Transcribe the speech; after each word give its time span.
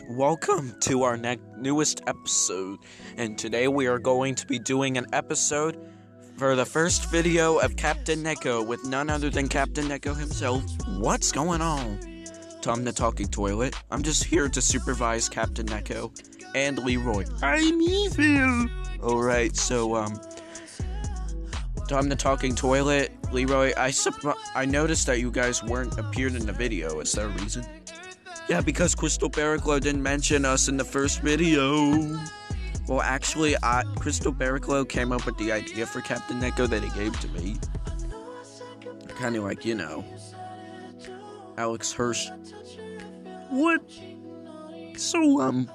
Welcome 0.00 0.74
to 0.80 1.02
our 1.02 1.18
ne- 1.18 1.38
newest 1.58 2.02
episode, 2.06 2.78
and 3.18 3.36
today 3.36 3.68
we 3.68 3.86
are 3.86 3.98
going 3.98 4.34
to 4.36 4.46
be 4.46 4.58
doing 4.58 4.96
an 4.96 5.06
episode 5.12 5.78
for 6.38 6.56
the 6.56 6.64
first 6.64 7.10
video 7.10 7.58
of 7.58 7.76
Captain 7.76 8.22
Neko 8.22 8.66
with 8.66 8.84
none 8.86 9.10
other 9.10 9.28
than 9.28 9.48
Captain 9.48 9.84
Neko 9.84 10.16
himself. 10.16 10.62
What's 10.98 11.30
going 11.30 11.60
on? 11.60 11.98
Tom 12.62 12.84
the 12.84 12.92
Talking 12.92 13.28
Toilet. 13.28 13.74
I'm 13.90 14.02
just 14.02 14.24
here 14.24 14.48
to 14.48 14.62
supervise 14.62 15.28
Captain 15.28 15.66
Neko 15.66 16.10
and 16.54 16.78
Leroy. 16.78 17.24
I'm 17.42 17.80
evil! 17.82 18.68
Alright, 19.02 19.56
so, 19.56 19.96
um, 19.96 20.18
Tom 21.88 22.08
the 22.08 22.16
Talking 22.16 22.54
Toilet, 22.54 23.12
Leroy, 23.30 23.72
I, 23.76 23.90
supp- 23.90 24.36
I 24.54 24.64
noticed 24.64 25.06
that 25.08 25.20
you 25.20 25.30
guys 25.30 25.62
weren't 25.62 25.98
appeared 25.98 26.34
in 26.34 26.46
the 26.46 26.52
video. 26.52 27.00
Is 27.00 27.12
there 27.12 27.26
a 27.26 27.30
reason? 27.30 27.66
Yeah, 28.48 28.60
because 28.60 28.94
Crystal 28.94 29.30
Barraclough 29.30 29.80
didn't 29.80 30.02
mention 30.02 30.44
us 30.44 30.68
in 30.68 30.76
the 30.76 30.84
first 30.84 31.20
video. 31.20 32.18
Well, 32.88 33.00
actually, 33.00 33.56
I, 33.62 33.84
Crystal 33.96 34.32
Barraclough 34.32 34.88
came 34.88 35.12
up 35.12 35.24
with 35.24 35.38
the 35.38 35.52
idea 35.52 35.86
for 35.86 36.00
Captain 36.00 36.40
Neko 36.40 36.68
that 36.68 36.82
he 36.82 36.90
gave 36.90 37.18
to 37.20 37.28
me. 37.28 37.56
Kind 39.08 39.36
of 39.36 39.44
like, 39.44 39.64
you 39.64 39.74
know, 39.74 40.04
Alex 41.56 41.92
Hirsch. 41.92 42.28
What? 43.50 43.80
So, 44.96 45.40
um, 45.40 45.70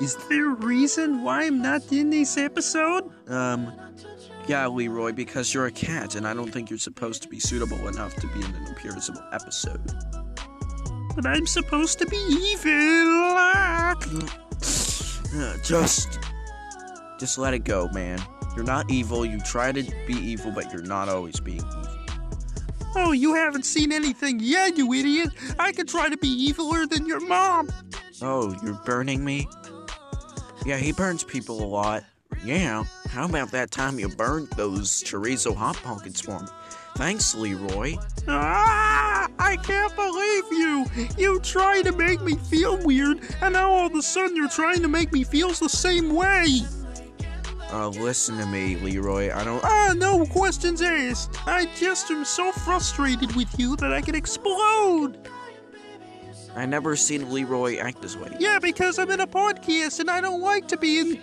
is 0.00 0.16
there 0.28 0.52
a 0.52 0.54
reason 0.54 1.22
why 1.22 1.44
I'm 1.44 1.60
not 1.60 1.90
in 1.92 2.10
this 2.10 2.36
episode? 2.36 3.10
Um, 3.28 3.72
yeah, 4.46 4.66
Leroy, 4.66 5.12
because 5.12 5.52
you're 5.52 5.66
a 5.66 5.72
cat, 5.72 6.14
and 6.14 6.26
I 6.26 6.34
don't 6.34 6.52
think 6.52 6.70
you're 6.70 6.78
supposed 6.78 7.22
to 7.22 7.28
be 7.28 7.40
suitable 7.40 7.88
enough 7.88 8.14
to 8.16 8.26
be 8.28 8.40
in 8.40 8.54
an 8.54 8.74
appearable 8.74 9.34
episode. 9.34 9.80
But 11.14 11.26
I'm 11.26 11.46
supposed 11.46 11.98
to 12.00 12.06
be 12.06 12.16
evil. 12.16 13.34
Ah. 13.36 13.94
Uh, 15.36 15.56
just, 15.62 16.18
just 17.18 17.38
let 17.38 17.54
it 17.54 17.64
go, 17.64 17.88
man. 17.88 18.20
You're 18.54 18.64
not 18.64 18.90
evil. 18.90 19.24
You 19.24 19.40
try 19.40 19.72
to 19.72 19.82
be 20.06 20.14
evil, 20.14 20.52
but 20.52 20.72
you're 20.72 20.82
not 20.82 21.08
always 21.08 21.40
being 21.40 21.58
evil. 21.58 21.88
Oh, 22.96 23.12
you 23.12 23.34
haven't 23.34 23.64
seen 23.64 23.90
anything 23.90 24.38
yet, 24.38 24.76
you 24.76 24.92
idiot. 24.92 25.30
I 25.58 25.72
could 25.72 25.88
try 25.88 26.08
to 26.08 26.16
be 26.16 26.52
eviler 26.52 26.88
than 26.88 27.06
your 27.06 27.20
mom. 27.26 27.68
Oh, 28.22 28.56
you're 28.62 28.80
burning 28.84 29.24
me? 29.24 29.48
Yeah, 30.64 30.76
he 30.76 30.92
burns 30.92 31.24
people 31.24 31.62
a 31.62 31.66
lot. 31.66 32.04
Yeah, 32.44 32.84
how 33.14 33.26
about 33.26 33.52
that 33.52 33.70
time 33.70 33.96
you 34.00 34.08
burned 34.08 34.48
those 34.56 35.04
chorizo 35.04 35.54
hot 35.54 35.76
pockets 35.76 36.20
for 36.20 36.40
me? 36.40 36.48
Thanks, 36.96 37.32
Leroy. 37.32 37.94
Ah, 38.26 39.28
I 39.38 39.56
can't 39.56 39.94
believe 39.94 40.44
you. 40.50 40.84
You 41.16 41.38
try 41.38 41.82
to 41.82 41.92
make 41.92 42.20
me 42.22 42.34
feel 42.34 42.76
weird, 42.84 43.20
and 43.40 43.52
now 43.52 43.70
all 43.70 43.86
of 43.86 43.94
a 43.94 44.02
sudden 44.02 44.34
you're 44.34 44.48
trying 44.48 44.82
to 44.82 44.88
make 44.88 45.12
me 45.12 45.22
feel 45.22 45.50
the 45.50 45.68
same 45.68 46.12
way. 46.12 46.62
Uh, 47.70 47.88
listen 47.88 48.36
to 48.38 48.46
me, 48.46 48.76
Leroy. 48.76 49.32
I 49.32 49.44
don't. 49.44 49.62
Ah, 49.64 49.94
no 49.96 50.26
questions 50.26 50.82
asked. 50.82 51.38
I 51.46 51.66
just 51.76 52.10
am 52.10 52.24
so 52.24 52.50
frustrated 52.50 53.34
with 53.36 53.58
you 53.60 53.76
that 53.76 53.92
I 53.92 54.00
could 54.00 54.16
explode. 54.16 55.28
I 56.56 56.66
never 56.66 56.96
seen 56.96 57.30
Leroy 57.32 57.78
act 57.78 58.02
this 58.02 58.16
way. 58.16 58.36
Yeah, 58.40 58.58
because 58.58 58.98
I'm 58.98 59.10
in 59.10 59.20
a 59.20 59.26
podcast 59.26 60.00
and 60.00 60.10
I 60.10 60.20
don't 60.20 60.40
like 60.40 60.66
to 60.68 60.76
be 60.76 60.98
in 60.98 61.20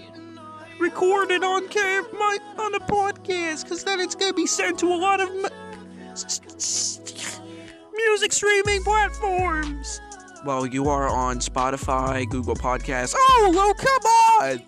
recorded 0.82 1.44
on 1.44 1.68
cam 1.68 2.06
my 2.14 2.40
on 2.58 2.74
a 2.74 2.80
podcast 2.80 3.64
because 3.64 3.84
then 3.84 4.00
it's 4.00 4.16
gonna 4.16 4.34
be 4.34 4.48
sent 4.48 4.80
to 4.80 4.88
a 4.88 4.98
lot 4.98 5.22
of 5.22 5.30
music 7.94 8.34
streaming 8.34 8.84
platforms. 8.84 10.02
Well, 10.44 10.66
you 10.66 10.90
are 10.90 11.08
on 11.08 11.38
Spotify, 11.38 12.28
Google 12.28 12.56
Podcasts. 12.56 13.14
Oh, 13.16 13.52
well, 13.54 13.76
come 13.76 14.02
on! 14.42 14.60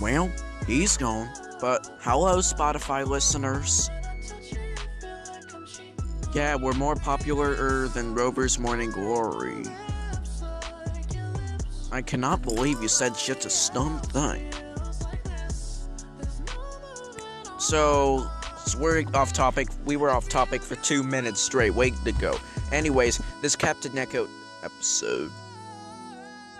Well, 0.00 0.32
he's 0.66 0.96
gone. 0.96 1.28
But 1.60 1.90
hello, 2.00 2.38
Spotify 2.38 3.06
listeners. 3.06 3.90
Yeah, 6.34 6.56
we're 6.56 6.72
more 6.72 6.96
popular 6.96 7.88
than 7.88 8.14
Rover's 8.14 8.58
Morning 8.58 8.90
Glory. 8.90 9.64
I 11.94 12.02
cannot 12.02 12.42
believe 12.42 12.82
you 12.82 12.88
said 12.88 13.14
such 13.14 13.46
a 13.46 13.72
dumb 13.72 14.00
thing. 14.00 14.52
So, 17.60 18.28
so 18.66 18.78
we're 18.80 19.04
off 19.14 19.32
topic. 19.32 19.68
We 19.84 19.96
were 19.96 20.10
off 20.10 20.28
topic 20.28 20.60
for 20.60 20.74
two 20.74 21.04
minutes 21.04 21.40
straight. 21.40 21.72
Wait 21.72 21.94
to 22.04 22.10
go. 22.10 22.36
Anyways, 22.72 23.22
this 23.42 23.54
Captain 23.54 23.92
Neko 23.92 24.28
episode, 24.64 25.30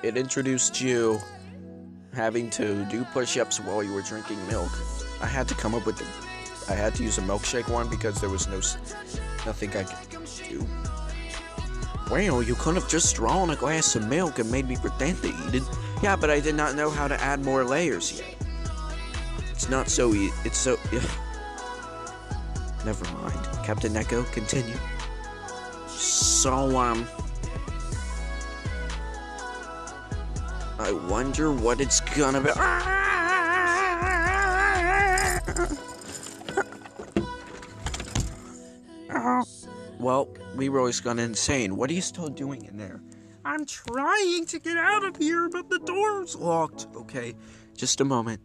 it 0.04 0.16
introduced 0.16 0.80
you 0.80 1.18
having 2.12 2.48
to 2.50 2.84
do 2.84 3.02
push-ups 3.06 3.58
while 3.58 3.82
you 3.82 3.92
were 3.92 4.02
drinking 4.02 4.38
milk. 4.46 4.70
I 5.20 5.26
had 5.26 5.48
to 5.48 5.56
come 5.56 5.74
up 5.74 5.84
with 5.84 5.98
the, 5.98 6.72
I 6.72 6.76
had 6.76 6.94
to 6.94 7.02
use 7.02 7.18
a 7.18 7.22
milkshake 7.22 7.68
one 7.68 7.90
because 7.90 8.20
there 8.20 8.30
was 8.30 8.46
no, 8.46 8.58
nothing 9.44 9.70
I 9.70 9.82
could 9.82 10.28
do. 10.48 10.64
Well, 12.14 12.44
you 12.44 12.54
could 12.54 12.76
have 12.76 12.88
just 12.88 13.16
drawn 13.16 13.50
a 13.50 13.56
glass 13.56 13.96
of 13.96 14.06
milk 14.06 14.38
and 14.38 14.48
made 14.48 14.68
me 14.68 14.76
pretend 14.76 15.20
to 15.22 15.30
eat 15.30 15.54
it. 15.56 15.64
Yeah, 16.00 16.14
but 16.14 16.30
I 16.30 16.38
did 16.38 16.54
not 16.54 16.76
know 16.76 16.88
how 16.88 17.08
to 17.08 17.20
add 17.20 17.44
more 17.44 17.64
layers 17.64 18.16
yet. 18.16 18.36
It's 19.50 19.68
not 19.68 19.88
so 19.88 20.14
easy. 20.14 20.32
It's 20.44 20.56
so. 20.56 20.78
Never 22.84 23.04
mind. 23.14 23.48
Captain 23.64 23.92
Neko, 23.92 24.30
continue. 24.30 24.76
So, 25.88 26.78
um. 26.78 27.04
I 30.78 30.92
wonder 30.92 31.50
what 31.50 31.80
it's 31.80 31.98
gonna 31.98 32.40
be. 32.40 32.50
Well, 39.98 40.28
Leroy's 40.54 41.00
gone 41.00 41.18
insane. 41.18 41.76
What 41.76 41.90
are 41.90 41.94
you 41.94 42.02
still 42.02 42.28
doing 42.28 42.64
in 42.64 42.76
there? 42.76 43.00
I'm 43.44 43.66
trying 43.66 44.46
to 44.46 44.58
get 44.58 44.76
out 44.76 45.04
of 45.04 45.16
here, 45.16 45.48
but 45.48 45.68
the 45.68 45.78
door's 45.80 46.34
Locked. 46.34 46.86
Okay, 46.96 47.34
just 47.76 48.00
a 48.00 48.04
moment. 48.04 48.40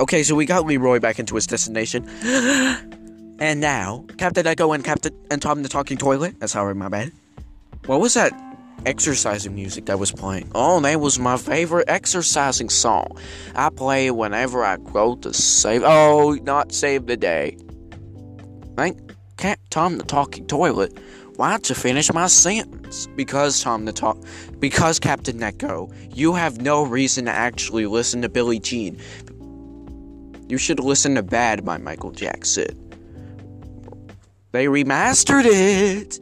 Okay, 0.00 0.24
so 0.24 0.34
we 0.34 0.44
got 0.44 0.66
Leroy 0.66 0.98
back 0.98 1.18
into 1.18 1.36
his 1.36 1.46
destination. 1.46 2.08
and 3.38 3.60
now, 3.60 4.04
Captain 4.18 4.44
Neko 4.44 4.74
and 4.74 4.84
Captain 4.84 5.16
and 5.30 5.40
Tom 5.40 5.62
the 5.62 5.68
Talking 5.68 5.96
Toilet. 5.96 6.40
That's 6.40 6.52
how 6.52 6.66
I 6.66 6.72
my 6.72 6.88
bad. 6.88 7.12
What 7.86 8.00
was 8.00 8.14
that 8.14 8.32
exercising 8.86 9.54
music 9.54 9.86
that 9.86 9.98
was 9.98 10.10
playing? 10.10 10.50
Oh, 10.54 10.80
that 10.80 11.00
was 11.00 11.18
my 11.18 11.36
favorite 11.36 11.84
exercising 11.88 12.70
song. 12.70 13.18
I 13.54 13.68
play 13.68 14.06
it 14.06 14.16
whenever 14.16 14.64
I 14.64 14.78
go 14.78 15.16
to 15.16 15.34
save. 15.34 15.82
Oh, 15.84 16.38
not 16.42 16.72
save 16.72 17.06
the 17.06 17.16
day. 17.16 17.58
Thank 18.76 18.98
Cat 19.36 19.58
Tom 19.68 19.98
the 19.98 20.04
Talking 20.04 20.46
Toilet. 20.46 20.98
Why'd 21.36 21.68
you 21.68 21.74
finish 21.74 22.12
my 22.12 22.26
sentence? 22.26 23.06
Because 23.16 23.62
Tom 23.62 23.84
the 23.84 23.92
Talk. 23.92 24.16
Because 24.60 24.98
Captain 24.98 25.38
Neko, 25.38 25.92
you 26.16 26.32
have 26.32 26.62
no 26.62 26.84
reason 26.84 27.26
to 27.26 27.32
actually 27.32 27.86
listen 27.86 28.22
to 28.22 28.28
Billie 28.30 28.60
Jean. 28.60 28.98
You 30.48 30.56
should 30.56 30.80
listen 30.80 31.16
to 31.16 31.22
Bad 31.22 31.64
by 31.64 31.76
Michael 31.76 32.12
Jackson. 32.12 32.80
They 34.52 34.66
remastered 34.66 35.44
it. 35.44 36.18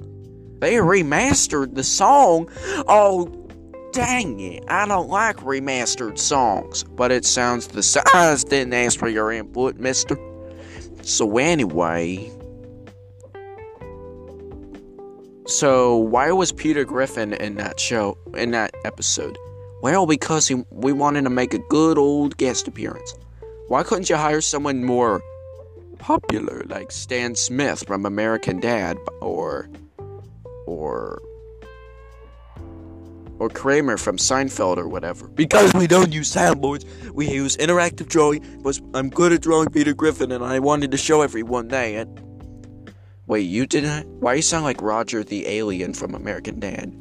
They 0.63 0.75
remastered 0.75 1.75
the 1.75 1.83
song. 1.83 2.49
Oh, 2.87 3.27
dang 3.93 4.39
it. 4.39 4.63
I 4.69 4.87
don't 4.87 5.09
like 5.09 5.39
remastered 5.39 6.21
songs, 6.21 6.85
but 6.85 7.11
it 7.11 7.25
sounds 7.25 7.67
the. 7.67 8.03
I 8.15 8.37
didn't 8.49 8.73
ask 8.73 8.97
for 8.97 9.09
your 9.09 9.33
input, 9.33 9.79
mister. 9.79 10.17
So, 11.03 11.37
anyway. 11.39 12.31
So 15.47 15.97
why 15.97 16.31
was 16.31 16.53
Peter 16.53 16.85
Griffin 16.85 17.33
in 17.33 17.57
that 17.57 17.81
show 17.81 18.17
in 18.37 18.53
that 18.53 18.73
episode? 18.85 19.37
Well, 19.83 20.07
because 20.07 20.47
he, 20.47 20.65
we 20.71 20.93
wanted 20.93 21.25
to 21.25 21.31
make 21.31 21.55
a 21.55 21.59
good 21.71 21.99
old 21.99 22.37
guest 22.37 22.69
appearance. 22.69 23.17
Why 23.67 23.83
couldn't 23.83 24.09
you 24.09 24.15
hire 24.15 24.41
someone 24.41 24.85
more 24.85 25.21
popular 25.99 26.63
like 26.69 26.93
Stan 26.93 27.35
Smith 27.35 27.83
from 27.85 28.07
American 28.07 28.61
Dad 28.61 28.97
or 29.21 29.69
or 30.67 31.23
or 33.39 33.49
Kramer 33.49 33.97
from 33.97 34.19
Seinfeld 34.19 34.77
or 34.77 34.87
whatever? 34.87 35.27
Because 35.27 35.75
we 35.75 35.87
don't 35.89 36.13
use 36.13 36.33
soundboards, 36.33 36.85
we 37.13 37.29
use 37.29 37.57
interactive 37.57 38.09
drawing. 38.09 38.63
But 38.63 38.81
I'm 38.95 39.11
good 39.11 39.33
at 39.33 39.43
drawing 39.43 39.71
Peter 39.71 39.95
Griffin, 39.95 40.31
and 40.31 40.45
I 40.45 40.61
wanted 40.61 40.93
to 40.93 40.97
show 40.97 41.23
everyone 41.23 41.69
that. 41.69 42.09
Wait, 43.27 43.41
you 43.41 43.67
didn't? 43.67 44.07
Why 44.21 44.35
you 44.35 44.43
sound 44.43 44.65
like 44.65 44.81
Roger 44.81 45.25
the 45.25 45.47
alien 45.49 45.95
from 45.95 46.15
American 46.15 46.61
Dad? 46.61 46.95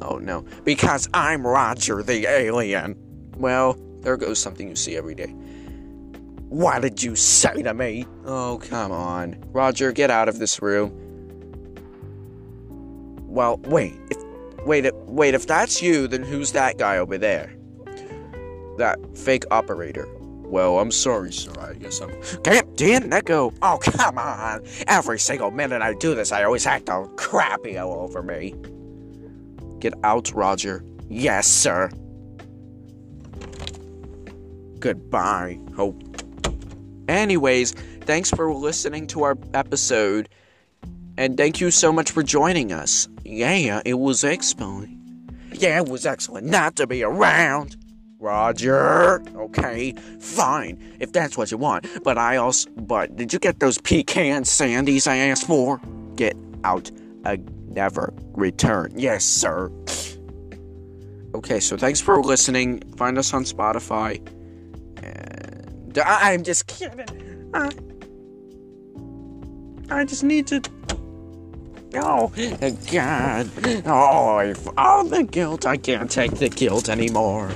Oh 0.00 0.18
no, 0.18 0.44
because 0.64 1.08
I'm 1.12 1.46
Roger 1.46 2.02
the 2.02 2.26
alien. 2.26 2.96
Well, 3.36 3.76
there 4.00 4.16
goes 4.16 4.38
something 4.38 4.68
you 4.68 4.76
see 4.76 4.96
every 4.96 5.14
day. 5.14 5.34
What 6.48 6.82
did 6.82 7.02
you 7.02 7.16
say 7.16 7.62
to 7.62 7.74
me? 7.74 8.06
Oh, 8.24 8.60
come 8.62 8.92
on. 8.92 9.42
Roger, 9.48 9.92
get 9.92 10.10
out 10.10 10.28
of 10.28 10.38
this 10.38 10.62
room. 10.62 11.03
Well, 13.34 13.56
wait. 13.64 13.94
If, 14.10 14.64
wait, 14.64 14.94
wait, 14.94 15.34
if 15.34 15.44
that's 15.48 15.82
you, 15.82 16.06
then 16.06 16.22
who's 16.22 16.52
that 16.52 16.78
guy 16.78 16.98
over 16.98 17.18
there? 17.18 17.52
That 18.78 18.96
fake 19.18 19.42
operator. 19.50 20.06
Well, 20.20 20.78
I'm 20.78 20.92
sorry, 20.92 21.32
sir. 21.32 21.50
I 21.58 21.74
guess 21.74 22.00
I'm. 22.00 22.10
Captain 22.44 23.10
Neko! 23.10 23.52
Oh, 23.60 23.78
come 23.82 24.18
on! 24.18 24.62
Every 24.86 25.18
single 25.18 25.50
minute 25.50 25.82
I 25.82 25.94
do 25.94 26.14
this, 26.14 26.30
I 26.30 26.44
always 26.44 26.64
act 26.64 26.88
all 26.88 27.08
crappy 27.16 27.76
all 27.76 27.94
over 28.04 28.22
me. 28.22 28.54
Get 29.80 29.94
out, 30.04 30.32
Roger. 30.32 30.84
Yes, 31.08 31.48
sir. 31.48 31.90
Goodbye. 34.78 35.58
Hope. 35.74 36.00
Anyways, 37.08 37.72
thanks 38.02 38.30
for 38.30 38.54
listening 38.54 39.08
to 39.08 39.24
our 39.24 39.36
episode. 39.54 40.28
And 41.16 41.36
thank 41.36 41.60
you 41.60 41.70
so 41.70 41.92
much 41.92 42.10
for 42.10 42.22
joining 42.22 42.72
us. 42.72 43.08
Yeah, 43.24 43.80
it 43.84 43.94
was 43.94 44.24
excellent. 44.24 44.90
Yeah, 45.52 45.78
it 45.80 45.88
was 45.88 46.04
excellent 46.06 46.46
not 46.48 46.76
to 46.76 46.86
be 46.86 47.02
around. 47.04 47.76
Roger. 48.18 49.22
Okay, 49.36 49.92
fine, 50.18 50.78
if 50.98 51.12
that's 51.12 51.36
what 51.36 51.50
you 51.50 51.58
want. 51.58 51.86
But 52.02 52.16
I 52.18 52.36
also. 52.36 52.70
But 52.76 53.14
did 53.16 53.32
you 53.32 53.38
get 53.38 53.60
those 53.60 53.78
pecan 53.78 54.42
sandies 54.44 55.06
I 55.06 55.16
asked 55.16 55.46
for? 55.46 55.80
Get 56.16 56.36
out. 56.64 56.90
Uh, 57.24 57.36
never 57.68 58.12
return. 58.32 58.92
Yes, 58.96 59.24
sir. 59.24 59.70
Okay, 61.34 61.60
so 61.60 61.76
thanks 61.76 62.00
for 62.00 62.22
listening. 62.22 62.80
Find 62.96 63.18
us 63.18 63.34
on 63.34 63.44
Spotify. 63.44 64.16
And 65.02 65.98
I- 65.98 66.32
I'm 66.32 66.44
just 66.44 66.66
kidding. 66.66 67.50
I, 67.52 67.70
I 69.90 70.04
just 70.04 70.24
need 70.24 70.46
to. 70.48 70.62
Oh, 71.96 72.32
God. 72.90 73.50
Oh, 73.86 74.54
all 74.76 75.04
the 75.04 75.22
guilt. 75.22 75.66
I 75.66 75.76
can't 75.76 76.10
take 76.10 76.32
the 76.32 76.48
guilt 76.48 76.88
anymore. 76.88 77.50